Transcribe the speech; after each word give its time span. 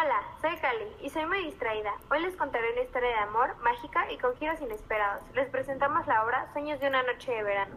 Hola, 0.00 0.22
soy 0.40 0.56
Cali 0.58 0.86
y 1.02 1.10
soy 1.10 1.26
muy 1.26 1.42
distraída. 1.42 1.92
Hoy 2.08 2.20
les 2.20 2.36
contaré 2.36 2.72
una 2.72 2.82
historia 2.82 3.08
de 3.08 3.14
amor, 3.16 3.56
mágica 3.64 4.12
y 4.12 4.18
con 4.18 4.36
giros 4.36 4.60
inesperados. 4.60 5.24
Les 5.34 5.48
presentamos 5.48 6.06
la 6.06 6.24
obra 6.24 6.48
Sueños 6.52 6.78
de 6.78 6.86
una 6.86 7.02
noche 7.02 7.32
de 7.32 7.42
verano. 7.42 7.74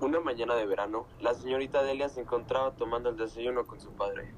Una 0.00 0.20
mañana 0.20 0.54
de 0.54 0.66
verano, 0.66 1.08
la 1.18 1.34
señorita 1.34 1.82
Delia 1.82 2.08
se 2.08 2.20
encontraba 2.20 2.76
tomando 2.76 3.08
el 3.08 3.16
desayuno 3.16 3.66
con 3.66 3.80
su 3.80 3.90
padre. 3.96 4.32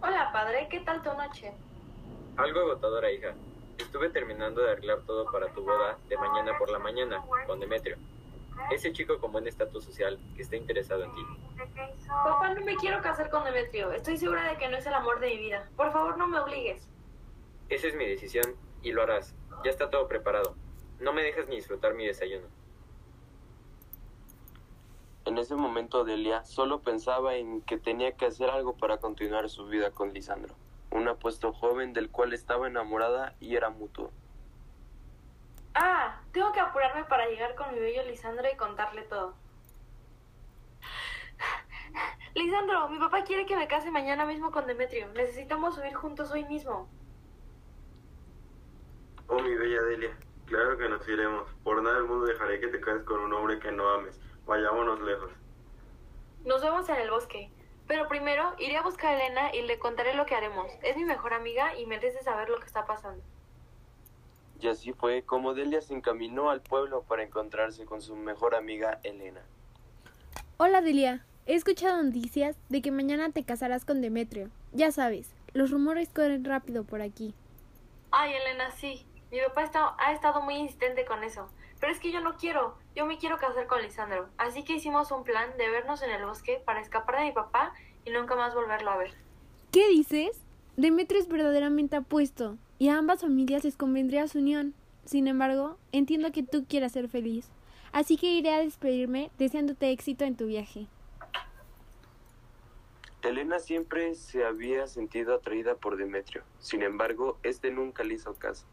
Hola, 0.00 0.30
padre, 0.32 0.68
¿qué 0.70 0.78
tal 0.78 1.02
tu 1.02 1.12
noche? 1.12 1.52
Algo 2.36 2.60
agotadora, 2.60 3.10
hija. 3.10 3.34
Estuve 3.78 4.10
terminando 4.10 4.62
de 4.62 4.70
arreglar 4.70 5.00
todo 5.08 5.24
para 5.32 5.48
tu 5.48 5.64
boda 5.64 5.98
de 6.08 6.16
mañana 6.18 6.56
por 6.56 6.70
la 6.70 6.78
mañana 6.78 7.20
con 7.48 7.58
Demetrio. 7.58 7.96
Ese 8.70 8.92
chico 8.92 9.18
con 9.18 9.32
buen 9.32 9.46
estatus 9.46 9.84
social 9.84 10.18
que 10.36 10.42
está 10.42 10.56
interesado 10.56 11.04
en 11.04 11.12
ti. 11.12 11.20
Papá, 12.06 12.54
no 12.54 12.64
me 12.64 12.76
quiero 12.76 13.00
casar 13.02 13.30
con 13.30 13.44
Demetrio. 13.44 13.92
Estoy 13.92 14.16
segura 14.16 14.48
de 14.48 14.56
que 14.56 14.68
no 14.68 14.76
es 14.76 14.86
el 14.86 14.94
amor 14.94 15.20
de 15.20 15.28
mi 15.28 15.38
vida. 15.38 15.68
Por 15.76 15.92
favor, 15.92 16.16
no 16.16 16.26
me 16.26 16.38
obligues. 16.38 16.88
Esa 17.68 17.88
es 17.88 17.96
mi 17.96 18.06
decisión 18.06 18.54
y 18.82 18.92
lo 18.92 19.02
harás. 19.02 19.34
Ya 19.64 19.70
está 19.70 19.90
todo 19.90 20.08
preparado. 20.08 20.54
No 21.00 21.12
me 21.12 21.22
dejes 21.22 21.48
ni 21.48 21.56
disfrutar 21.56 21.94
mi 21.94 22.06
desayuno. 22.06 22.46
En 25.26 25.38
ese 25.38 25.54
momento 25.54 26.04
Delia 26.04 26.44
solo 26.44 26.80
pensaba 26.80 27.36
en 27.36 27.62
que 27.62 27.78
tenía 27.78 28.12
que 28.12 28.26
hacer 28.26 28.50
algo 28.50 28.76
para 28.76 28.98
continuar 28.98 29.48
su 29.48 29.66
vida 29.66 29.90
con 29.90 30.12
Lisandro, 30.12 30.54
un 30.90 31.08
apuesto 31.08 31.52
joven 31.52 31.94
del 31.94 32.10
cual 32.10 32.34
estaba 32.34 32.66
enamorada 32.66 33.34
y 33.40 33.56
era 33.56 33.70
mutuo. 33.70 34.10
Ah, 35.74 36.20
tengo 36.32 36.52
que 36.52 36.60
apurarme 36.60 37.04
para 37.04 37.26
llegar 37.26 37.54
con 37.56 37.72
mi 37.74 37.80
bello 37.80 38.04
Lisandro 38.04 38.48
y 38.50 38.56
contarle 38.56 39.02
todo. 39.02 39.34
Lisandro, 42.34 42.88
mi 42.88 42.98
papá 42.98 43.24
quiere 43.24 43.44
que 43.44 43.56
me 43.56 43.66
case 43.66 43.90
mañana 43.90 44.24
mismo 44.24 44.52
con 44.52 44.66
Demetrio. 44.66 45.08
Necesitamos 45.14 45.74
subir 45.74 45.94
juntos 45.94 46.30
hoy 46.30 46.44
mismo. 46.44 46.88
Oh, 49.26 49.40
mi 49.40 49.54
bella 49.54 49.82
Delia, 49.82 50.16
claro 50.46 50.78
que 50.78 50.88
nos 50.88 51.08
iremos. 51.08 51.50
Por 51.64 51.82
nada 51.82 51.96
del 51.96 52.04
mundo 52.04 52.26
dejaré 52.26 52.60
que 52.60 52.68
te 52.68 52.80
cases 52.80 53.02
con 53.04 53.20
un 53.20 53.32
hombre 53.32 53.58
que 53.58 53.72
no 53.72 53.88
ames. 53.88 54.20
Vayámonos 54.46 55.00
lejos. 55.00 55.32
Nos 56.44 56.62
vemos 56.62 56.88
en 56.88 56.96
el 56.96 57.10
bosque. 57.10 57.50
Pero 57.86 58.08
primero 58.08 58.54
iré 58.58 58.76
a 58.76 58.82
buscar 58.82 59.12
a 59.12 59.16
Elena 59.16 59.54
y 59.54 59.62
le 59.62 59.78
contaré 59.78 60.14
lo 60.14 60.24
que 60.24 60.34
haremos. 60.34 60.70
Es 60.82 60.96
mi 60.96 61.04
mejor 61.04 61.34
amiga 61.34 61.76
y 61.76 61.86
merece 61.86 62.22
saber 62.22 62.48
lo 62.48 62.58
que 62.58 62.66
está 62.66 62.86
pasando. 62.86 63.22
Y 64.64 64.68
así 64.68 64.94
fue 64.94 65.22
como 65.24 65.52
Delia 65.52 65.82
se 65.82 65.92
encaminó 65.92 66.48
al 66.48 66.62
pueblo 66.62 67.02
para 67.02 67.22
encontrarse 67.22 67.84
con 67.84 68.00
su 68.00 68.16
mejor 68.16 68.54
amiga 68.54 68.98
Elena. 69.02 69.42
Hola 70.56 70.80
Delia, 70.80 71.22
he 71.44 71.54
escuchado 71.54 72.02
noticias 72.02 72.56
de 72.70 72.80
que 72.80 72.90
mañana 72.90 73.30
te 73.30 73.44
casarás 73.44 73.84
con 73.84 74.00
Demetrio. 74.00 74.48
Ya 74.72 74.90
sabes, 74.90 75.34
los 75.52 75.70
rumores 75.70 76.08
corren 76.08 76.46
rápido 76.46 76.82
por 76.82 77.02
aquí. 77.02 77.34
Ay, 78.10 78.32
Elena, 78.32 78.70
sí. 78.70 79.04
Mi 79.30 79.38
papá 79.40 79.64
está, 79.64 79.96
ha 79.98 80.14
estado 80.14 80.40
muy 80.40 80.54
insistente 80.54 81.04
con 81.04 81.24
eso. 81.24 81.46
Pero 81.78 81.92
es 81.92 82.00
que 82.00 82.10
yo 82.10 82.22
no 82.22 82.38
quiero. 82.38 82.78
Yo 82.96 83.04
me 83.04 83.18
quiero 83.18 83.36
casar 83.36 83.66
con 83.66 83.82
Lisandro. 83.82 84.30
Así 84.38 84.64
que 84.64 84.76
hicimos 84.76 85.10
un 85.10 85.24
plan 85.24 85.50
de 85.58 85.68
vernos 85.68 86.00
en 86.00 86.10
el 86.10 86.24
bosque 86.24 86.62
para 86.64 86.80
escapar 86.80 87.18
de 87.18 87.26
mi 87.26 87.32
papá 87.32 87.74
y 88.06 88.12
nunca 88.12 88.34
más 88.34 88.54
volverlo 88.54 88.92
a 88.92 88.96
ver. 88.96 89.12
¿Qué 89.72 89.86
dices? 89.88 90.40
Demetrio 90.78 91.20
es 91.20 91.28
verdaderamente 91.28 91.96
apuesto 91.96 92.56
y 92.78 92.88
a 92.88 92.98
ambas 92.98 93.20
familias 93.20 93.64
les 93.64 93.76
convendría 93.76 94.28
su 94.28 94.38
unión. 94.38 94.74
Sin 95.04 95.28
embargo, 95.28 95.78
entiendo 95.92 96.32
que 96.32 96.42
tú 96.42 96.64
quieras 96.68 96.92
ser 96.92 97.08
feliz. 97.08 97.48
Así 97.92 98.16
que 98.16 98.32
iré 98.32 98.52
a 98.52 98.58
despedirme 98.58 99.30
deseándote 99.38 99.90
éxito 99.90 100.24
en 100.24 100.36
tu 100.36 100.46
viaje. 100.46 100.88
Elena 103.22 103.58
siempre 103.58 104.14
se 104.14 104.44
había 104.44 104.86
sentido 104.86 105.34
atraída 105.34 105.76
por 105.76 105.96
Demetrio. 105.96 106.42
Sin 106.58 106.82
embargo, 106.82 107.38
este 107.42 107.70
nunca 107.70 108.04
le 108.04 108.14
hizo 108.14 108.34
caso. 108.34 108.66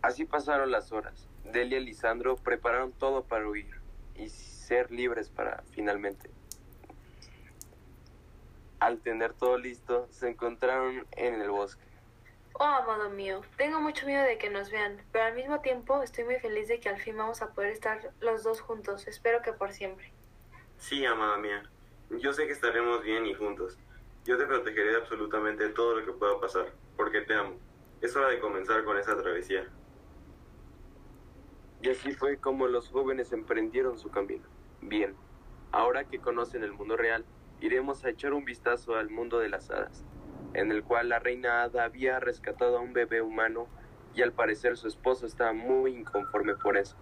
Así 0.00 0.24
pasaron 0.24 0.70
las 0.70 0.92
horas. 0.92 1.28
Delia 1.52 1.78
y 1.78 1.84
Lisandro 1.84 2.36
prepararon 2.36 2.92
todo 2.92 3.24
para 3.24 3.48
huir 3.48 3.80
y 4.14 4.28
ser 4.28 4.90
libres 4.90 5.28
para 5.28 5.64
finalmente. 5.70 6.30
Al 8.80 9.00
tener 9.00 9.32
todo 9.34 9.58
listo, 9.58 10.06
se 10.10 10.28
encontraron 10.28 11.06
en 11.12 11.40
el 11.40 11.50
bosque. 11.50 11.82
Oh, 12.60 12.64
amado 12.64 13.10
mío, 13.10 13.42
tengo 13.56 13.80
mucho 13.80 14.04
miedo 14.06 14.24
de 14.24 14.36
que 14.36 14.50
nos 14.50 14.70
vean, 14.70 15.00
pero 15.12 15.26
al 15.26 15.34
mismo 15.34 15.60
tiempo 15.60 16.02
estoy 16.02 16.24
muy 16.24 16.36
feliz 16.40 16.66
de 16.66 16.80
que 16.80 16.88
al 16.88 16.98
fin 16.98 17.16
vamos 17.16 17.40
a 17.40 17.52
poder 17.52 17.70
estar 17.70 18.12
los 18.20 18.42
dos 18.42 18.60
juntos. 18.60 19.06
Espero 19.06 19.42
que 19.42 19.52
por 19.52 19.72
siempre. 19.72 20.12
Sí, 20.76 21.04
amada 21.06 21.36
mía. 21.38 21.62
Yo 22.10 22.32
sé 22.32 22.46
que 22.46 22.52
estaremos 22.52 23.02
bien 23.02 23.26
y 23.26 23.34
juntos. 23.34 23.78
Yo 24.24 24.36
te 24.38 24.46
protegeré 24.46 24.90
de 24.90 24.96
absolutamente 24.96 25.68
todo 25.68 26.00
lo 26.00 26.06
que 26.06 26.12
pueda 26.12 26.40
pasar, 26.40 26.72
porque 26.96 27.20
te 27.20 27.34
amo. 27.34 27.56
Es 28.00 28.16
hora 28.16 28.28
de 28.28 28.40
comenzar 28.40 28.84
con 28.84 28.98
esa 28.98 29.16
travesía. 29.16 29.68
Y 31.80 31.90
así 31.90 32.12
fue 32.12 32.38
como 32.38 32.66
los 32.66 32.88
jóvenes 32.88 33.32
emprendieron 33.32 33.98
su 33.98 34.10
camino. 34.10 34.44
Bien, 34.80 35.14
ahora 35.70 36.04
que 36.04 36.18
conocen 36.18 36.64
el 36.64 36.72
mundo 36.72 36.96
real, 36.96 37.24
iremos 37.60 38.04
a 38.04 38.10
echar 38.10 38.32
un 38.32 38.44
vistazo 38.44 38.96
al 38.96 39.10
mundo 39.10 39.38
de 39.38 39.48
las 39.48 39.70
hadas, 39.70 40.04
en 40.54 40.70
el 40.70 40.84
cual 40.84 41.08
la 41.08 41.18
reina 41.18 41.62
hada 41.62 41.84
había 41.84 42.20
rescatado 42.20 42.78
a 42.78 42.80
un 42.80 42.92
bebé 42.92 43.22
humano 43.22 43.66
y 44.14 44.22
al 44.22 44.32
parecer 44.32 44.76
su 44.76 44.88
esposo 44.88 45.26
estaba 45.26 45.52
muy 45.52 45.94
inconforme 45.94 46.54
por 46.54 46.76
eso. 46.76 46.96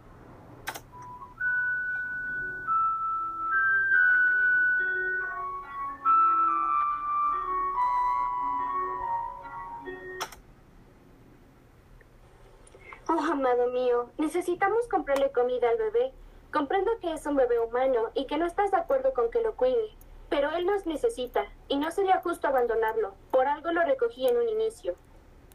Oh, 13.08 13.20
amado 13.20 13.70
mío, 13.70 14.10
necesitamos 14.18 14.88
comprarle 14.88 15.30
comida 15.30 15.70
al 15.70 15.78
bebé. 15.78 16.12
Comprendo 16.52 16.90
que 17.00 17.12
es 17.12 17.24
un 17.26 17.36
bebé 17.36 17.60
humano 17.60 18.10
y 18.14 18.26
que 18.26 18.36
no 18.36 18.46
estás 18.46 18.70
de 18.70 18.78
acuerdo 18.78 19.12
con 19.12 19.30
que 19.30 19.42
lo 19.42 19.54
cuide, 19.54 19.90
pero 20.28 20.50
él 20.52 20.66
nos 20.66 20.86
necesita 20.86 21.46
y 21.68 21.76
no 21.78 21.90
sería 21.90 22.20
justo 22.20 22.48
abandonarlo. 22.48 23.14
Por 23.30 23.46
algo 23.46 23.72
lo 23.72 23.82
recogí 23.84 24.26
en 24.26 24.36
un 24.36 24.48
inicio. 24.48 24.96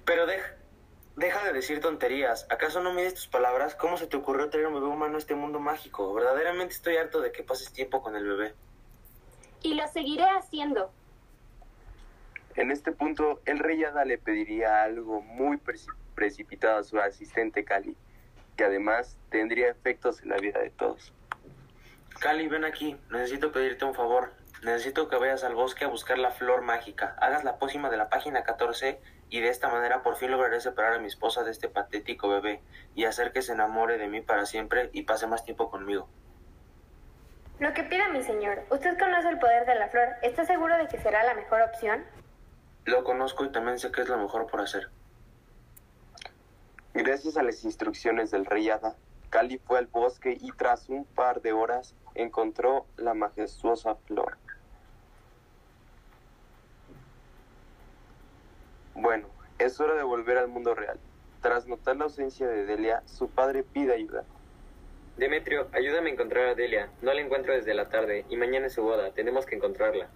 Pero 0.05 0.25
deja, 0.25 0.55
deja 1.15 1.43
de 1.45 1.53
decir 1.53 1.81
tonterías. 1.81 2.47
¿Acaso 2.49 2.81
no 2.81 2.93
mides 2.93 3.15
tus 3.15 3.27
palabras? 3.27 3.75
¿Cómo 3.75 3.97
se 3.97 4.07
te 4.07 4.17
ocurrió 4.17 4.49
traer 4.49 4.67
un 4.67 4.73
bebé 4.75 4.87
humano 4.87 5.15
a 5.15 5.19
este 5.19 5.35
mundo 5.35 5.59
mágico? 5.59 6.13
Verdaderamente 6.13 6.73
estoy 6.73 6.97
harto 6.97 7.21
de 7.21 7.31
que 7.31 7.43
pases 7.43 7.71
tiempo 7.71 8.01
con 8.01 8.15
el 8.15 8.27
bebé. 8.27 8.53
Y 9.61 9.75
lo 9.75 9.87
seguiré 9.87 10.25
haciendo. 10.25 10.91
En 12.55 12.71
este 12.71 12.91
punto, 12.91 13.39
el 13.45 13.59
rey 13.59 13.83
hada 13.83 14.03
le 14.05 14.17
pediría 14.17 14.83
algo 14.83 15.21
muy 15.21 15.57
preci- 15.57 15.93
precipitado 16.15 16.79
a 16.79 16.83
su 16.83 16.99
asistente 16.99 17.63
Cali, 17.63 17.95
que 18.57 18.65
además 18.65 19.17
tendría 19.29 19.69
efectos 19.69 20.21
en 20.21 20.29
la 20.29 20.37
vida 20.37 20.59
de 20.59 20.71
todos. 20.71 21.13
Cali, 22.19 22.47
ven 22.47 22.65
aquí. 22.65 22.97
Necesito 23.09 23.51
pedirte 23.51 23.85
un 23.85 23.93
favor. 23.93 24.33
Necesito 24.61 25.07
que 25.07 25.15
vayas 25.15 25.43
al 25.43 25.55
bosque 25.55 25.85
a 25.85 25.87
buscar 25.87 26.19
la 26.19 26.29
flor 26.29 26.61
mágica. 26.61 27.15
Hagas 27.19 27.43
la 27.43 27.57
pócima 27.57 27.89
de 27.89 27.97
la 27.97 28.09
página 28.09 28.43
14 28.43 28.99
y 29.29 29.39
de 29.39 29.49
esta 29.49 29.69
manera 29.69 30.03
por 30.03 30.17
fin 30.17 30.29
lograré 30.29 30.61
separar 30.61 30.93
a 30.93 30.99
mi 30.99 31.07
esposa 31.07 31.43
de 31.43 31.49
este 31.49 31.67
patético 31.67 32.29
bebé 32.29 32.61
y 32.93 33.05
hacer 33.05 33.31
que 33.31 33.41
se 33.41 33.53
enamore 33.53 33.97
de 33.97 34.07
mí 34.07 34.21
para 34.21 34.45
siempre 34.45 34.91
y 34.93 35.03
pase 35.03 35.25
más 35.25 35.43
tiempo 35.45 35.71
conmigo. 35.71 36.07
Lo 37.57 37.73
que 37.73 37.83
pida 37.83 38.09
mi 38.09 38.21
señor. 38.21 38.63
Usted 38.69 38.99
conoce 38.99 39.29
el 39.29 39.39
poder 39.39 39.65
de 39.65 39.75
la 39.75 39.87
flor. 39.89 40.09
¿Está 40.21 40.45
seguro 40.45 40.77
de 40.77 40.87
que 40.87 40.99
será 40.99 41.23
la 41.23 41.33
mejor 41.33 41.61
opción? 41.61 42.03
Lo 42.85 43.03
conozco 43.03 43.45
y 43.45 43.51
también 43.51 43.79
sé 43.79 43.91
que 43.91 44.01
es 44.01 44.09
lo 44.09 44.17
mejor 44.17 44.45
por 44.45 44.61
hacer. 44.61 44.89
Gracias 46.93 47.35
a 47.35 47.41
las 47.41 47.63
instrucciones 47.63 48.29
del 48.29 48.45
rey 48.45 48.69
hada, 48.69 48.95
Cali 49.31 49.57
fue 49.59 49.79
al 49.79 49.87
bosque 49.87 50.37
y 50.39 50.51
tras 50.51 50.89
un 50.89 51.05
par 51.05 51.41
de 51.41 51.53
horas 51.53 51.95
encontró 52.15 52.85
la 52.97 53.13
majestuosa 53.13 53.95
flor. 53.95 54.37
Bueno, 59.01 59.25
es 59.57 59.79
hora 59.79 59.95
de 59.95 60.03
volver 60.03 60.37
al 60.37 60.47
mundo 60.47 60.75
real. 60.75 60.99
Tras 61.41 61.65
notar 61.65 61.95
la 61.95 62.03
ausencia 62.03 62.47
de 62.47 62.67
Delia, 62.67 63.01
su 63.07 63.31
padre 63.31 63.63
pide 63.63 63.95
ayuda. 63.95 64.25
Demetrio, 65.17 65.67
ayúdame 65.71 66.11
a 66.11 66.13
encontrar 66.13 66.49
a 66.49 66.53
Delia. 66.53 66.91
No 67.01 67.11
la 67.11 67.19
encuentro 67.19 67.51
desde 67.51 67.73
la 67.73 67.89
tarde 67.89 68.25
y 68.29 68.37
mañana 68.37 68.67
es 68.67 68.73
su 68.73 68.83
boda. 68.83 69.11
Tenemos 69.11 69.47
que 69.47 69.55
encontrarla. 69.55 70.07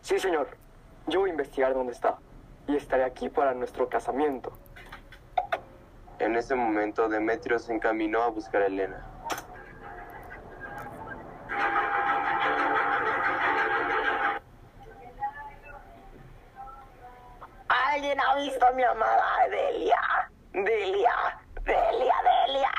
Sí, 0.00 0.18
señor. 0.18 0.48
Yo 1.06 1.20
voy 1.20 1.28
a 1.28 1.32
investigar 1.32 1.74
dónde 1.74 1.92
está. 1.92 2.16
Y 2.66 2.76
estaré 2.76 3.04
aquí 3.04 3.28
para 3.28 3.52
nuestro 3.52 3.90
casamiento. 3.90 4.50
En 6.18 6.34
ese 6.34 6.54
momento, 6.54 7.10
Demetrio 7.10 7.58
se 7.58 7.74
encaminó 7.74 8.22
a 8.22 8.28
buscar 8.28 8.62
a 8.62 8.66
Elena. 8.68 9.04
Ha 18.38 18.42
visto 18.42 18.66
a 18.66 18.72
mi 18.72 18.82
amada 18.82 19.48
Delia? 19.50 20.30
Delia, 20.52 21.40
Delia, 21.64 22.14
Delia. 22.46 22.72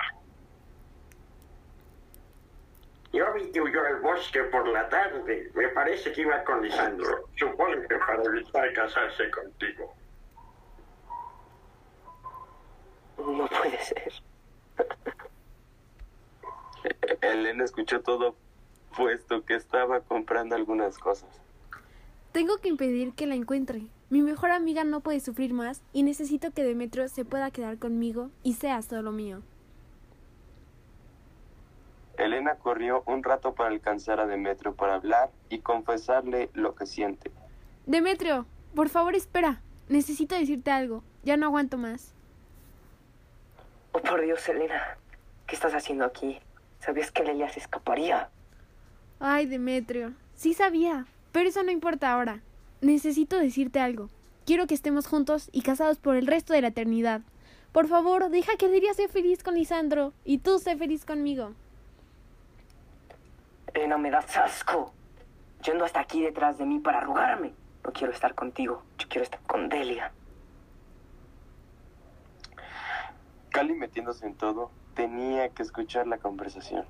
Yo 3.12 3.34
vi 3.34 3.52
que 3.52 3.62
huyó 3.62 3.86
al 3.86 4.02
bosque 4.02 4.42
bosque 4.42 4.44
por 4.44 4.68
la 4.68 4.88
tarde. 4.90 5.52
Me 5.56 5.68
parece 5.70 6.12
que 6.12 6.22
iba 6.22 6.44
con 6.44 6.62
Lisandro. 6.62 7.28
Supongo 7.38 7.88
que 7.88 7.96
para 7.98 8.24
evitar 8.24 8.74
casarse 8.74 9.32
contigo. 9.32 9.94
No 13.18 13.48
puede 13.48 13.84
ser. 13.84 14.14
Elena 17.22 17.66
escuchó 17.66 18.02
todo, 18.02 18.36
puesto 18.96 19.44
que 19.44 19.56
estaba 19.56 20.00
comprando 20.02 20.56
algunas 20.56 20.98
cosas. 20.98 21.30
Tengo 22.32 22.60
que 22.60 22.70
impedir 22.70 23.14
que 23.14 23.26
la 23.26 23.36
encuentre. 23.36 23.88
Mi 24.10 24.22
mejor 24.24 24.50
amiga 24.50 24.84
no 24.84 25.02
puede 25.02 25.20
sufrir 25.20 25.54
más 25.54 25.84
y 25.94 26.02
necesito 26.02 26.52
que 26.52 26.64
Demetrio 26.64 27.08
se 27.08 27.26
pueda 27.26 27.52
quedar 27.52 27.78
conmigo 27.78 28.32
y 28.42 28.54
sea 28.54 28.82
solo 28.82 29.12
mío. 29.12 29.44
Elena 32.18 32.56
corrió 32.56 33.04
un 33.06 33.24
rato 33.24 33.54
para 33.54 33.70
alcanzar 33.70 34.20
a 34.20 34.26
Demetrio 34.26 34.74
para 34.74 34.96
hablar 34.96 35.30
y 35.50 35.60
confesarle 35.60 36.50
lo 36.54 36.76
que 36.76 36.86
siente. 36.86 37.32
Demetrio, 37.86 38.46
por 38.76 38.90
favor 38.90 39.16
espera. 39.16 39.62
Necesito 39.88 40.36
decirte 40.36 40.72
algo. 40.72 41.04
Ya 41.24 41.38
no 41.38 41.46
aguanto 41.46 41.78
más. 41.78 42.14
Oh, 43.92 44.02
por 44.02 44.22
Dios, 44.22 44.48
Elena. 44.50 44.98
¿Qué 45.48 45.56
estás 45.56 45.74
haciendo 45.74 46.06
aquí? 46.06 46.40
¿Sabías 46.80 47.12
que 47.12 47.24
Lelia 47.24 47.50
se 47.50 47.60
escaparía? 47.60 48.30
Ay, 49.20 49.46
Demetrio. 49.46 50.14
Sí 50.36 50.54
sabía, 50.54 51.06
pero 51.32 51.50
eso 51.50 51.64
no 51.64 51.72
importa 51.72 52.12
ahora. 52.12 52.42
Necesito 52.82 53.38
decirte 53.38 53.80
algo. 53.80 54.10
Quiero 54.46 54.66
que 54.66 54.74
estemos 54.74 55.06
juntos 55.06 55.50
y 55.52 55.62
casados 55.62 56.00
por 56.00 56.16
el 56.16 56.28
resto 56.28 56.54
de 56.54 56.62
la 56.62 56.70
eternidad. 56.70 57.22
Por 57.72 57.88
favor, 57.88 58.30
deja 58.30 58.56
que 58.58 58.70
Delia 58.70 58.94
sea 58.94 59.08
feliz 59.08 59.44
con 59.44 59.56
Lisandro 59.56 60.14
y 60.24 60.40
tú 60.40 60.60
sé 60.60 60.76
feliz 60.76 61.06
conmigo. 61.06 61.54
Elena, 63.74 63.98
me 63.98 64.10
das 64.10 64.36
asco. 64.38 64.94
Yendo 65.64 65.86
hasta 65.86 66.00
aquí 66.00 66.22
detrás 66.22 66.58
de 66.58 66.66
mí 66.66 66.80
para 66.80 67.02
rogarme. 67.02 67.54
No 67.84 67.92
quiero 67.92 68.14
estar 68.14 68.34
contigo. 68.34 68.82
Yo 68.98 69.08
quiero 69.08 69.24
estar 69.24 69.42
con 69.42 69.70
Delia. 69.70 70.12
Cali 73.50 73.74
metiéndose 73.74 74.26
en 74.26 74.36
todo, 74.36 74.72
tenía 74.94 75.50
que 75.50 75.64
escuchar 75.64 76.08
la 76.08 76.18
conversación. 76.18 76.86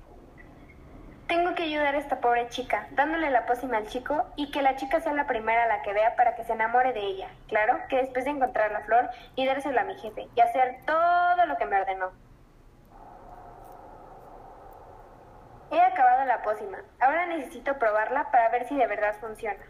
Tengo 1.30 1.54
que 1.54 1.62
ayudar 1.62 1.94
a 1.94 1.98
esta 1.98 2.20
pobre 2.20 2.48
chica, 2.48 2.88
dándole 2.90 3.30
la 3.30 3.46
pócima 3.46 3.76
al 3.76 3.86
chico 3.86 4.26
y 4.34 4.50
que 4.50 4.62
la 4.62 4.74
chica 4.74 5.00
sea 5.00 5.12
la 5.12 5.28
primera 5.28 5.62
a 5.62 5.68
la 5.68 5.80
que 5.82 5.92
vea 5.92 6.16
para 6.16 6.34
que 6.34 6.42
se 6.42 6.54
enamore 6.54 6.92
de 6.92 7.06
ella. 7.06 7.28
Claro, 7.46 7.78
que 7.88 7.98
después 7.98 8.24
de 8.24 8.32
encontrar 8.32 8.72
la 8.72 8.80
flor 8.80 9.08
y 9.36 9.46
dársela 9.46 9.82
a 9.82 9.84
mi 9.84 9.94
jefe 9.94 10.26
y 10.34 10.40
hacer 10.40 10.80
todo 10.84 11.46
lo 11.46 11.56
que 11.56 11.66
me 11.66 11.80
ordenó. 11.80 12.10
He 15.70 15.80
acabado 15.80 16.24
la 16.24 16.42
pócima. 16.42 16.78
Ahora 16.98 17.26
necesito 17.26 17.78
probarla 17.78 18.28
para 18.32 18.48
ver 18.48 18.66
si 18.66 18.76
de 18.76 18.88
verdad 18.88 19.14
funciona. 19.20 19.64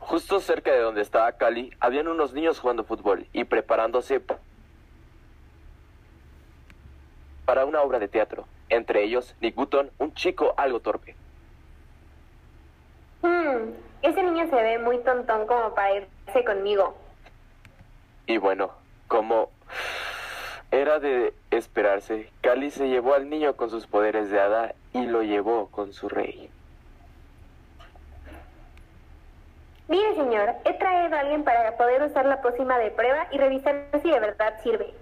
Justo 0.00 0.40
cerca 0.40 0.72
de 0.72 0.80
donde 0.80 1.02
estaba 1.02 1.30
Cali, 1.36 1.70
habían 1.78 2.08
unos 2.08 2.32
niños 2.32 2.58
jugando 2.58 2.82
fútbol 2.82 3.28
y 3.32 3.44
preparándose 3.44 4.18
para 7.50 7.64
una 7.64 7.82
obra 7.82 7.98
de 7.98 8.06
teatro. 8.06 8.46
Entre 8.68 9.02
ellos, 9.02 9.34
Nick 9.40 9.56
Button, 9.56 9.90
un 9.98 10.14
chico 10.14 10.54
algo 10.56 10.78
torpe. 10.78 11.16
Hmm, 13.22 13.72
ese 14.02 14.22
niño 14.22 14.48
se 14.48 14.54
ve 14.54 14.78
muy 14.78 14.98
tontón 14.98 15.48
como 15.48 15.74
para 15.74 15.96
irse 15.96 16.44
conmigo. 16.44 16.96
Y 18.28 18.38
bueno, 18.38 18.70
como 19.08 19.50
era 20.70 21.00
de 21.00 21.34
esperarse, 21.50 22.30
Cali 22.40 22.70
se 22.70 22.88
llevó 22.88 23.14
al 23.14 23.28
niño 23.28 23.56
con 23.56 23.68
sus 23.68 23.88
poderes 23.88 24.30
de 24.30 24.38
hada 24.38 24.76
y 24.92 25.06
lo 25.06 25.24
llevó 25.24 25.66
con 25.72 25.92
su 25.92 26.08
rey. 26.08 26.48
Mire, 29.88 30.14
señor, 30.14 30.54
he 30.64 30.74
traído 30.74 31.16
a 31.16 31.18
alguien 31.18 31.42
para 31.42 31.76
poder 31.76 32.00
usar 32.04 32.26
la 32.26 32.42
pócima 32.42 32.78
de 32.78 32.92
prueba 32.92 33.26
y 33.32 33.38
revisar 33.38 33.88
si 34.00 34.08
de 34.08 34.20
verdad 34.20 34.54
sirve. 34.62 34.94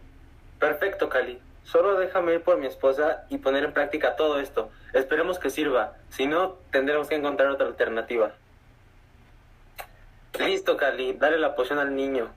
Perfecto, 0.58 1.10
Cali. 1.10 1.42
Solo 1.70 1.98
déjame 1.98 2.32
ir 2.32 2.42
por 2.42 2.56
mi 2.56 2.66
esposa 2.66 3.26
y 3.28 3.36
poner 3.36 3.62
en 3.62 3.74
práctica 3.74 4.16
todo 4.16 4.40
esto. 4.40 4.70
Esperemos 4.94 5.38
que 5.38 5.50
sirva. 5.50 5.92
Si 6.08 6.26
no, 6.26 6.54
tendremos 6.70 7.08
que 7.08 7.16
encontrar 7.16 7.50
otra 7.50 7.66
alternativa. 7.66 8.32
Listo, 10.38 10.78
Cali. 10.78 11.12
Dale 11.12 11.36
la 11.36 11.54
poción 11.54 11.78
al 11.78 11.94
niño. 11.94 12.30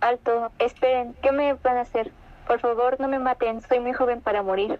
Alto, 0.00 0.52
esperen, 0.58 1.14
¿qué 1.22 1.32
me 1.32 1.54
van 1.54 1.78
a 1.78 1.80
hacer? 1.80 2.10
Por 2.46 2.60
favor, 2.60 3.00
no 3.00 3.08
me 3.08 3.18
maten, 3.18 3.62
soy 3.62 3.80
muy 3.80 3.94
joven 3.94 4.20
para 4.20 4.42
morir. 4.42 4.78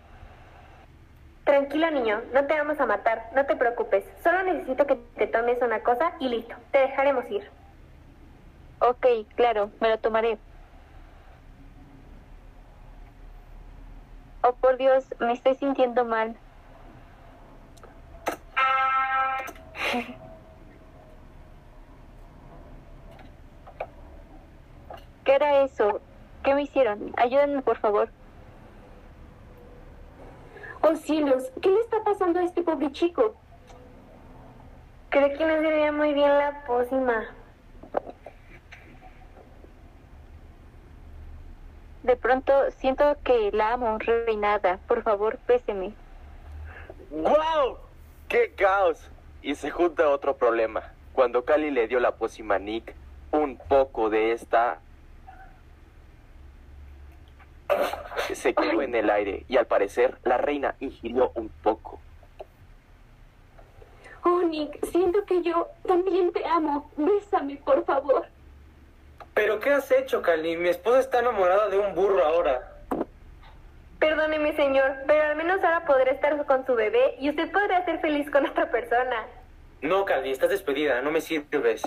Tranquilo, 1.45 1.91
niño, 1.91 2.21
no 2.35 2.47
te 2.47 2.55
vamos 2.55 2.79
a 2.79 2.85
matar, 2.85 3.31
no 3.35 3.47
te 3.47 3.57
preocupes. 3.57 4.05
Solo 4.23 4.43
necesito 4.43 4.87
que 4.87 4.97
te 5.17 5.27
tomes 5.27 5.61
una 5.63 5.83
cosa 5.83 6.13
y 6.21 6.29
listo, 6.29 6.55
te 6.71 6.81
dejaremos 6.81 7.29
ir. 7.31 7.51
Ok, 8.81 9.07
claro, 9.37 9.71
me 9.81 9.89
lo 9.89 9.99
tomaré. 9.99 10.39
Oh, 14.43 14.53
por 14.53 14.77
Dios, 14.77 15.05
me 15.19 15.33
estoy 15.33 15.55
sintiendo 15.57 16.05
mal. 16.05 16.37
¿Qué 25.25 25.35
era 25.35 25.65
eso? 25.65 26.01
¿Qué 26.43 26.55
me 26.55 26.63
hicieron? 26.63 27.13
Ayúdenme, 27.17 27.63
por 27.63 27.79
favor. 27.79 28.09
Oh 30.83 30.95
cielos, 30.95 31.51
¿qué 31.61 31.71
le 31.71 31.81
está 31.81 32.03
pasando 32.05 32.39
a 32.39 32.45
este 32.45 32.63
pobre 32.63 32.93
chico? 32.93 33.35
Creo 35.11 35.37
que 35.37 35.45
no 35.45 35.61
servía 35.61 35.91
muy 35.91 36.15
bien 36.15 36.29
la 36.29 36.65
pócima. 36.65 37.27
De 42.09 42.17
pronto 42.17 42.71
siento 42.79 43.19
que 43.23 43.51
la 43.53 43.75
amo, 43.75 43.99
reinada. 43.99 44.79
Por 44.89 45.03
favor, 45.03 45.37
péseme. 45.47 45.93
¡Guau! 47.11 47.77
¡Qué 48.29 48.51
caos! 48.57 49.11
Y 49.43 49.55
se 49.57 49.71
junta 49.71 50.09
otro 50.09 50.35
problema. 50.35 50.95
Cuando 51.13 51.45
Cali 51.45 51.71
le 51.71 51.87
dio 51.87 52.01
la 52.01 52.13
pócima 52.13 52.55
a 52.55 52.59
Nick, 52.59 52.95
un 53.31 53.59
poco 53.59 54.09
de 54.09 54.33
esta 54.33 54.81
se 58.33 58.55
quedó 58.55 58.81
en 58.81 58.95
el 58.95 59.11
aire 59.11 59.45
y 59.47 59.59
al 59.59 59.67
parecer 59.67 60.17
la 60.25 60.39
reina 60.39 60.77
ingirió 60.81 61.31
un 61.35 61.51
poco. 61.63 62.01
Oh, 64.25 64.41
Nick, 64.45 64.83
siento 64.87 65.27
que 65.27 65.43
yo 65.43 65.69
también 65.87 66.33
te 66.33 66.43
amo. 66.47 66.91
Bésame, 66.97 67.57
por 67.57 67.85
favor. 67.85 68.25
¿Pero 69.39 69.61
qué 69.61 69.71
has 69.71 69.89
hecho, 69.93 70.21
Cali? 70.21 70.57
Mi 70.57 70.69
esposa 70.69 70.99
está 70.99 71.21
enamorada 71.21 71.69
de 71.69 71.79
un 71.79 71.95
burro 71.95 72.25
ahora. 72.25 72.73
Perdóneme, 74.01 74.57
señor, 74.57 74.97
pero 75.07 75.23
al 75.27 75.37
menos 75.37 75.63
ahora 75.63 75.85
podré 75.85 76.11
estar 76.11 76.45
con 76.45 76.67
su 76.67 76.75
bebé 76.75 77.15
y 77.21 77.31
usted 77.31 77.53
podrá 77.53 77.85
ser 77.85 78.01
feliz 78.01 78.29
con 78.33 78.45
otra 78.45 78.69
persona. 78.69 79.29
No, 79.81 80.05
Cali, 80.05 80.33
estás 80.33 80.51
despedida. 80.51 81.03
No 81.03 81.13
me 81.13 81.21
sirves. 81.21 81.83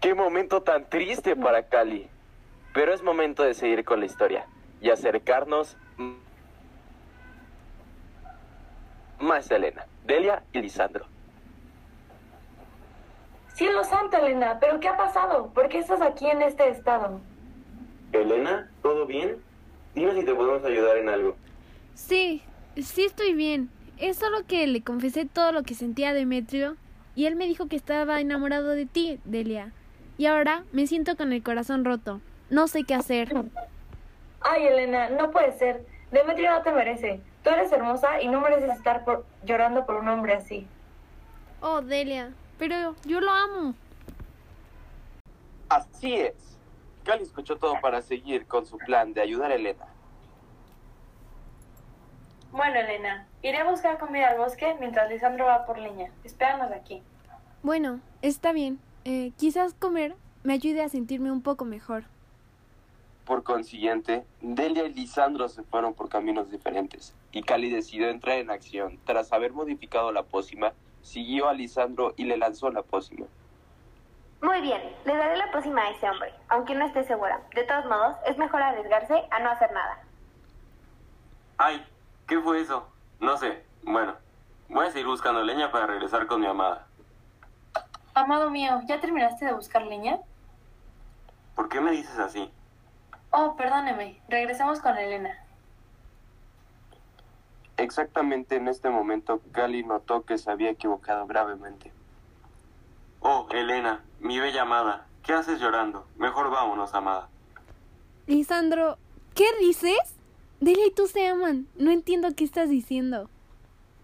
Qué 0.00 0.14
momento 0.14 0.60
tan 0.60 0.84
triste 0.90 1.36
para 1.36 1.62
Cali. 1.62 2.10
Pero 2.74 2.92
es 2.92 3.02
momento 3.02 3.44
de 3.44 3.54
seguir 3.54 3.84
con 3.84 4.00
la 4.00 4.06
historia 4.06 4.44
y 4.80 4.90
acercarnos 4.90 5.76
más 9.20 9.48
a 9.52 9.54
Elena, 9.54 9.86
Delia 10.04 10.42
y 10.52 10.60
Lisandro. 10.60 11.06
Cielo 13.58 13.82
santo, 13.82 14.16
Elena, 14.18 14.58
¿pero 14.60 14.78
qué 14.78 14.86
ha 14.86 14.96
pasado? 14.96 15.48
¿Por 15.48 15.68
qué 15.68 15.80
estás 15.80 16.00
aquí 16.00 16.26
en 16.30 16.42
este 16.42 16.68
estado? 16.68 17.18
Elena, 18.12 18.70
¿todo 18.82 19.04
bien? 19.04 19.38
Dime 19.96 20.14
si 20.14 20.24
te 20.24 20.32
podemos 20.32 20.64
ayudar 20.64 20.96
en 20.98 21.08
algo. 21.08 21.34
Sí, 21.94 22.40
sí 22.80 23.04
estoy 23.04 23.34
bien. 23.34 23.68
Es 23.98 24.16
solo 24.18 24.46
que 24.46 24.64
le 24.68 24.82
confesé 24.84 25.24
todo 25.26 25.50
lo 25.50 25.64
que 25.64 25.74
sentía 25.74 26.10
a 26.10 26.14
Demetrio 26.14 26.76
y 27.16 27.26
él 27.26 27.34
me 27.34 27.46
dijo 27.48 27.66
que 27.66 27.74
estaba 27.74 28.20
enamorado 28.20 28.68
de 28.68 28.86
ti, 28.86 29.18
Delia. 29.24 29.72
Y 30.18 30.26
ahora 30.26 30.62
me 30.70 30.86
siento 30.86 31.16
con 31.16 31.32
el 31.32 31.42
corazón 31.42 31.84
roto. 31.84 32.20
No 32.50 32.68
sé 32.68 32.84
qué 32.84 32.94
hacer. 32.94 33.34
Ay, 34.40 34.66
Elena, 34.68 35.10
no 35.10 35.32
puede 35.32 35.50
ser. 35.58 35.84
Demetrio 36.12 36.52
no 36.52 36.62
te 36.62 36.70
merece. 36.70 37.20
Tú 37.42 37.50
eres 37.50 37.72
hermosa 37.72 38.22
y 38.22 38.28
no 38.28 38.40
mereces 38.40 38.70
estar 38.70 39.04
por- 39.04 39.26
llorando 39.42 39.84
por 39.84 39.96
un 39.96 40.06
hombre 40.08 40.34
así. 40.34 40.64
Oh, 41.60 41.80
Delia, 41.80 42.30
pero 42.58 42.94
yo 43.04 43.20
lo 43.20 43.30
amo. 43.30 43.74
Así 45.68 46.14
es. 46.14 46.34
Cali 47.04 47.22
escuchó 47.22 47.56
todo 47.56 47.74
para 47.80 48.02
seguir 48.02 48.46
con 48.46 48.66
su 48.66 48.76
plan 48.78 49.12
de 49.12 49.20
ayudar 49.20 49.50
a 49.50 49.54
Elena. 49.54 49.86
Bueno, 52.50 52.80
Elena, 52.80 53.26
iré 53.42 53.58
a 53.58 53.70
buscar 53.70 53.98
comida 53.98 54.28
al 54.28 54.38
bosque 54.38 54.74
mientras 54.80 55.08
Lisandro 55.10 55.46
va 55.46 55.66
por 55.66 55.78
leña. 55.78 56.10
Espéranos 56.24 56.72
aquí. 56.72 57.02
Bueno, 57.62 58.00
está 58.22 58.52
bien. 58.52 58.78
Eh, 59.04 59.32
quizás 59.36 59.74
comer 59.74 60.16
me 60.42 60.54
ayude 60.54 60.82
a 60.82 60.88
sentirme 60.88 61.30
un 61.30 61.42
poco 61.42 61.64
mejor. 61.64 62.04
Por 63.24 63.42
consiguiente, 63.42 64.24
Delia 64.40 64.84
y 64.84 64.94
Lisandro 64.94 65.48
se 65.50 65.62
fueron 65.62 65.92
por 65.92 66.08
caminos 66.08 66.50
diferentes, 66.50 67.14
y 67.30 67.42
Cali 67.42 67.70
decidió 67.70 68.08
entrar 68.08 68.38
en 68.38 68.50
acción. 68.50 68.98
Tras 69.04 69.32
haber 69.34 69.52
modificado 69.52 70.12
la 70.12 70.22
pócima, 70.22 70.72
siguió 71.02 71.48
a 71.48 71.54
Lisandro 71.54 72.14
y 72.16 72.24
le 72.24 72.36
lanzó 72.36 72.70
la 72.70 72.82
pócima. 72.82 73.26
Muy 74.40 74.60
bien, 74.60 74.80
le 75.04 75.16
daré 75.16 75.36
la 75.36 75.50
pócima 75.50 75.82
a 75.82 75.90
ese 75.90 76.08
hombre, 76.08 76.32
aunque 76.48 76.74
no 76.74 76.86
esté 76.86 77.02
segura. 77.04 77.40
De 77.54 77.64
todos 77.64 77.86
modos, 77.86 78.16
es 78.26 78.38
mejor 78.38 78.62
arriesgarse 78.62 79.24
a 79.30 79.40
no 79.40 79.50
hacer 79.50 79.72
nada. 79.72 79.98
Ay, 81.56 81.84
¿qué 82.26 82.40
fue 82.40 82.60
eso? 82.60 82.86
No 83.18 83.36
sé. 83.36 83.64
Bueno, 83.82 84.14
voy 84.68 84.86
a 84.86 84.90
seguir 84.90 85.06
buscando 85.06 85.42
leña 85.42 85.72
para 85.72 85.86
regresar 85.86 86.26
con 86.28 86.40
mi 86.40 86.46
amada. 86.46 86.86
Amado 88.14 88.50
mío, 88.50 88.80
¿ya 88.86 89.00
terminaste 89.00 89.44
de 89.44 89.52
buscar 89.54 89.82
leña? 89.82 90.18
¿Por 91.56 91.68
qué 91.68 91.80
me 91.80 91.90
dices 91.90 92.18
así? 92.18 92.50
Oh, 93.30 93.56
perdóneme. 93.56 94.20
Regresemos 94.28 94.80
con 94.80 94.96
Elena. 94.96 95.36
Exactamente 97.78 98.56
en 98.56 98.66
este 98.66 98.90
momento, 98.90 99.40
Cali 99.52 99.84
notó 99.84 100.24
que 100.24 100.36
se 100.36 100.50
había 100.50 100.70
equivocado 100.70 101.28
gravemente. 101.28 101.92
Oh, 103.20 103.46
Elena, 103.52 104.02
mi 104.18 104.40
bella 104.40 104.62
amada, 104.62 105.06
¿qué 105.22 105.32
haces 105.32 105.60
llorando? 105.60 106.04
Mejor 106.16 106.50
vámonos, 106.50 106.92
amada. 106.94 107.28
Lisandro, 108.26 108.98
¿qué 109.34 109.46
dices? 109.60 109.96
Delia 110.60 110.86
y 110.88 110.90
tú 110.90 111.06
se 111.06 111.28
aman. 111.28 111.68
No 111.76 111.92
entiendo 111.92 112.34
qué 112.36 112.42
estás 112.42 112.68
diciendo. 112.68 113.30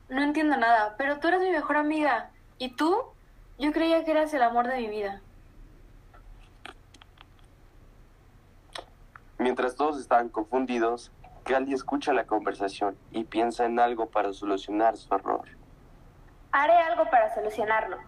No 0.09 0.23
entiendo 0.23 0.57
nada, 0.57 0.95
pero 0.97 1.19
tú 1.19 1.27
eres 1.27 1.41
mi 1.41 1.51
mejor 1.51 1.77
amiga. 1.77 2.31
¿Y 2.59 2.71
tú? 2.71 2.97
Yo 3.59 3.73
creía 3.73 4.05
que 4.05 4.13
eras 4.13 4.33
el 4.35 4.43
amor 4.43 4.69
de 4.69 4.77
mi 4.77 4.89
vida. 4.89 5.21
Mientras 9.39 9.75
todos 9.75 10.01
estaban 10.01 10.29
confundidos, 10.29 11.11
Cali 11.45 11.75
escucha 11.75 12.13
la 12.15 12.25
conversación 12.25 12.97
y 13.11 13.25
piensa 13.25 13.67
en 13.67 13.79
algo 13.79 14.07
para 14.07 14.33
solucionar 14.33 14.97
su 14.97 15.15
error. 15.15 15.47
Haré 16.53 16.73
algo 16.73 17.09
para 17.11 17.35
solucionarlo. 17.35 17.99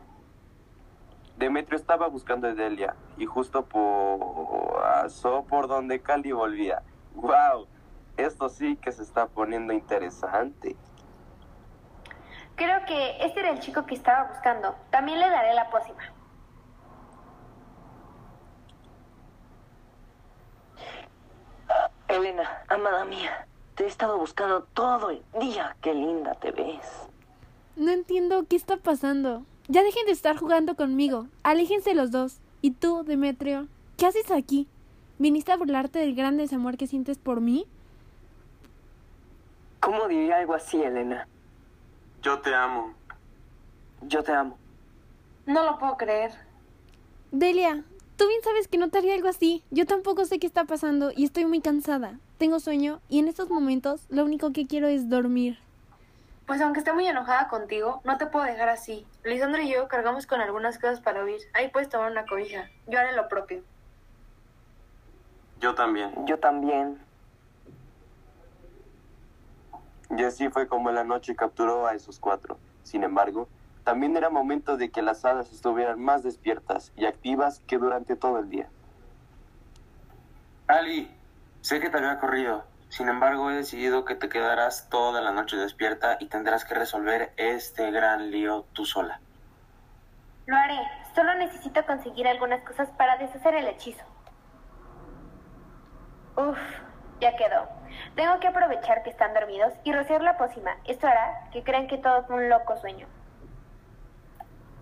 Demetrio 1.36 1.76
estaba 1.76 2.08
buscando 2.08 2.48
a 2.48 2.54
Delia 2.54 2.96
y 3.18 3.26
justo 3.26 3.66
pasó 3.66 5.44
por 5.44 5.68
donde 5.68 6.00
Cali 6.00 6.32
volvía. 6.32 6.82
¡Wow! 7.14 7.66
Esto 8.16 8.48
sí 8.48 8.76
que 8.76 8.90
se 8.90 9.02
está 9.02 9.26
poniendo 9.26 9.74
interesante. 9.74 10.74
Creo 12.54 12.86
que 12.86 13.18
este 13.22 13.40
era 13.40 13.50
el 13.50 13.60
chico 13.60 13.84
que 13.84 13.94
estaba 13.94 14.28
buscando. 14.28 14.74
También 14.88 15.20
le 15.20 15.28
daré 15.28 15.52
la 15.52 15.68
pócima. 15.68 16.15
Elena, 22.16 22.62
amada 22.68 23.04
mía, 23.04 23.46
te 23.74 23.84
he 23.84 23.86
estado 23.86 24.18
buscando 24.18 24.62
todo 24.74 25.10
el 25.10 25.22
día. 25.38 25.76
Qué 25.80 25.94
linda 25.94 26.34
te 26.34 26.50
ves. 26.50 27.08
No 27.76 27.90
entiendo 27.90 28.46
qué 28.48 28.56
está 28.56 28.76
pasando. 28.78 29.44
Ya 29.68 29.82
dejen 29.82 30.06
de 30.06 30.12
estar 30.12 30.36
jugando 30.36 30.76
conmigo. 30.76 31.26
Aléjense 31.42 31.94
los 31.94 32.10
dos. 32.10 32.38
¿Y 32.62 32.70
tú, 32.70 33.04
Demetrio? 33.04 33.68
¿Qué 33.96 34.06
haces 34.06 34.30
aquí? 34.30 34.66
¿Viniste 35.18 35.52
a 35.52 35.56
burlarte 35.56 35.98
del 35.98 36.14
gran 36.14 36.36
desamor 36.36 36.76
que 36.76 36.86
sientes 36.86 37.18
por 37.18 37.40
mí? 37.40 37.66
¿Cómo 39.80 40.08
diría 40.08 40.38
algo 40.38 40.54
así, 40.54 40.82
Elena? 40.82 41.28
Yo 42.22 42.38
te 42.40 42.54
amo. 42.54 42.94
Yo 44.02 44.22
te 44.22 44.32
amo. 44.32 44.58
No 45.46 45.64
lo 45.64 45.78
puedo 45.78 45.96
creer. 45.96 46.32
Delia, 47.30 47.84
tú 48.16 48.26
bien 48.28 48.42
sabes 48.42 48.68
que 48.68 48.78
no 48.78 48.88
te 48.88 48.98
haría 48.98 49.14
algo 49.14 49.28
así. 49.28 49.62
Yo 49.70 49.86
tampoco 49.86 50.24
sé 50.24 50.38
qué 50.38 50.46
está 50.46 50.64
pasando 50.64 51.12
y 51.14 51.24
estoy 51.24 51.44
muy 51.44 51.60
cansada. 51.60 52.18
Tengo 52.38 52.60
sueño 52.60 53.00
y 53.08 53.18
en 53.18 53.28
estos 53.28 53.50
momentos 53.50 54.06
lo 54.08 54.24
único 54.24 54.52
que 54.52 54.66
quiero 54.66 54.88
es 54.88 55.08
dormir. 55.08 55.58
Pues 56.46 56.60
aunque 56.60 56.78
esté 56.78 56.92
muy 56.92 57.06
enojada 57.06 57.48
contigo, 57.48 58.00
no 58.04 58.18
te 58.18 58.26
puedo 58.26 58.44
dejar 58.44 58.68
así. 58.68 59.04
Lisandro 59.24 59.60
y 59.62 59.72
yo 59.72 59.88
cargamos 59.88 60.26
con 60.26 60.40
algunas 60.40 60.78
cosas 60.78 61.00
para 61.00 61.24
huir. 61.24 61.40
Ahí 61.54 61.68
puedes 61.68 61.88
tomar 61.88 62.10
una 62.10 62.24
cobija. 62.24 62.70
Yo 62.86 62.98
haré 62.98 63.12
lo 63.14 63.28
propio. 63.28 63.62
Yo 65.60 65.74
también. 65.74 66.12
Yo 66.26 66.38
también. 66.38 66.98
Y 70.16 70.22
así 70.22 70.48
fue 70.48 70.68
como 70.68 70.92
la 70.92 71.02
noche 71.02 71.34
capturó 71.34 71.86
a 71.86 71.94
esos 71.94 72.20
cuatro. 72.20 72.58
Sin 72.84 73.02
embargo, 73.02 73.48
también 73.86 74.16
era 74.16 74.30
momento 74.30 74.76
de 74.76 74.90
que 74.90 75.00
las 75.00 75.24
hadas 75.24 75.52
estuvieran 75.52 76.00
más 76.00 76.24
despiertas 76.24 76.92
y 76.96 77.06
activas 77.06 77.60
que 77.68 77.78
durante 77.78 78.16
todo 78.16 78.40
el 78.40 78.50
día. 78.50 78.68
Ali, 80.66 81.08
sé 81.60 81.78
que 81.78 81.88
te 81.88 81.98
había 81.98 82.18
corrido. 82.18 82.64
Sin 82.88 83.08
embargo, 83.08 83.48
he 83.48 83.54
decidido 83.54 84.04
que 84.04 84.16
te 84.16 84.28
quedarás 84.28 84.88
toda 84.88 85.20
la 85.20 85.30
noche 85.30 85.56
despierta 85.56 86.16
y 86.18 86.26
tendrás 86.26 86.64
que 86.64 86.74
resolver 86.74 87.32
este 87.36 87.92
gran 87.92 88.32
lío 88.32 88.64
tú 88.72 88.84
sola. 88.84 89.20
Lo 90.46 90.56
haré. 90.56 90.80
Solo 91.14 91.36
necesito 91.36 91.86
conseguir 91.86 92.26
algunas 92.26 92.64
cosas 92.64 92.88
para 92.98 93.16
deshacer 93.18 93.54
el 93.54 93.68
hechizo. 93.68 94.04
Uf, 96.36 96.58
ya 97.20 97.36
quedó. 97.36 97.68
Tengo 98.16 98.40
que 98.40 98.48
aprovechar 98.48 99.04
que 99.04 99.10
están 99.10 99.32
dormidos 99.32 99.72
y 99.84 99.92
rociar 99.92 100.22
la 100.22 100.36
pócima. 100.36 100.76
Esto 100.86 101.06
hará 101.06 101.48
que 101.52 101.62
crean 101.62 101.86
que 101.86 101.98
todo 101.98 102.24
fue 102.24 102.34
un 102.34 102.48
loco 102.48 102.76
sueño. 102.78 103.06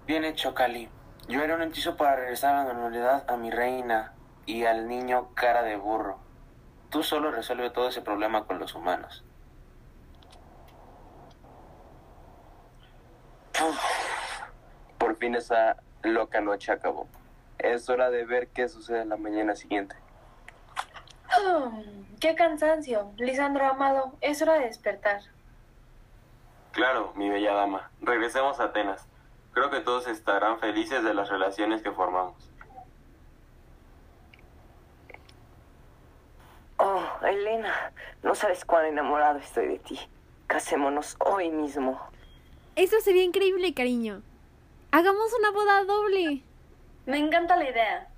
Bien 0.07 0.25
hecho, 0.25 0.55
Cali. 0.55 0.91
Yo 1.29 1.43
haré 1.43 1.55
un 1.55 1.63
hechizo 1.63 1.97
para 1.97 2.17
regresar 2.17 2.55
a 2.55 2.65
la 2.65 2.75
normalidad 2.75 3.25
a 3.31 3.37
mi 3.39 3.51
reina 3.51 4.13
y 4.45 4.65
al 4.65 4.87
niño 4.87 5.31
cara 5.35 5.63
de 5.63 5.77
burro. 5.77 6.19
Tú 6.91 7.03
solo 7.03 7.31
resuelve 7.31 7.71
todo 7.71 7.89
ese 7.89 8.03
problema 8.03 8.45
con 8.45 8.59
los 8.59 8.75
humanos. 8.75 9.25
Por 14.99 15.17
fin 15.17 15.35
esa 15.35 15.77
loca 16.03 16.43
noche 16.43 16.71
acabó. 16.73 17.09
Es 17.59 17.89
hora 17.89 18.11
de 18.11 18.27
ver 18.27 18.49
qué 18.49 18.69
sucede 18.69 19.01
en 19.01 19.09
la 19.09 19.17
mañana 19.17 19.57
siguiente. 19.57 19.97
Oh, 21.47 21.73
¡Qué 22.21 22.35
cansancio! 22.35 23.13
Lisandro, 23.17 23.67
amado, 23.67 24.13
es 24.21 24.43
hora 24.43 24.55
de 24.55 24.67
despertar. 24.67 25.23
Claro, 26.73 27.13
mi 27.17 27.31
bella 27.31 27.55
dama. 27.55 27.91
Regresemos 28.01 28.61
a 28.61 28.65
Atenas. 28.65 29.09
Creo 29.55 29.71
que 29.71 29.81
todos 29.81 30.09
estarán 30.09 30.59
felices 30.59 31.05
de 31.05 31.15
las 31.15 31.29
relaciones 31.29 31.81
que 31.81 31.93
formamos. 31.93 32.35
Oh, 36.77 37.05
Elena, 37.25 37.93
no 38.25 38.35
sabes 38.35 38.65
cuán 38.65 38.87
enamorado 38.87 39.39
estoy 39.39 39.69
de 39.69 39.79
ti. 39.79 40.01
Casémonos 40.49 41.17
hoy 41.21 41.51
mismo. 41.51 42.01
Eso 42.75 43.01
sería 43.01 43.23
increíble, 43.23 43.73
cariño. 43.73 44.23
Hagamos 44.91 45.33
una 45.39 45.53
boda 45.53 45.85
doble. 45.85 46.43
Me 47.07 47.19
encanta 47.19 47.57
la 47.57 47.71
idea. 47.71 48.09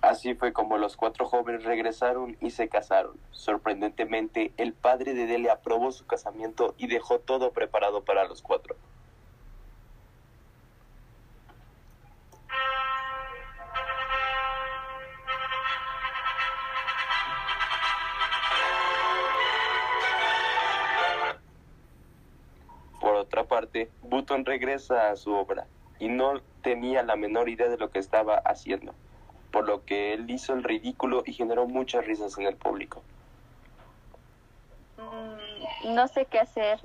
Así 0.00 0.34
fue 0.34 0.54
como 0.54 0.78
los 0.78 0.96
cuatro 0.96 1.26
jóvenes 1.26 1.62
regresaron 1.64 2.38
y 2.40 2.50
se 2.50 2.70
casaron. 2.70 3.20
Sorprendentemente, 3.32 4.52
el 4.56 4.72
padre 4.72 5.12
de 5.12 5.26
Delia 5.26 5.52
aprobó 5.52 5.92
su 5.92 6.06
casamiento 6.06 6.74
y 6.78 6.86
dejó 6.86 7.18
todo 7.18 7.52
preparado 7.52 8.02
para 8.02 8.26
los 8.26 8.40
cuatro. 8.40 8.76
Button 24.02 24.44
regresa 24.44 25.10
a 25.10 25.16
su 25.16 25.32
obra 25.32 25.66
y 25.98 26.08
no 26.08 26.40
tenía 26.62 27.02
la 27.02 27.16
menor 27.16 27.48
idea 27.48 27.68
de 27.68 27.78
lo 27.78 27.90
que 27.90 27.98
estaba 27.98 28.36
haciendo, 28.36 28.94
por 29.50 29.66
lo 29.66 29.84
que 29.84 30.14
él 30.14 30.30
hizo 30.30 30.52
el 30.54 30.62
ridículo 30.62 31.22
y 31.26 31.32
generó 31.32 31.66
muchas 31.66 32.06
risas 32.06 32.36
en 32.38 32.46
el 32.46 32.56
público. 32.56 33.02
Mm, 34.96 35.94
no 35.94 36.08
sé 36.08 36.26
qué 36.26 36.40
hacer. 36.40 36.80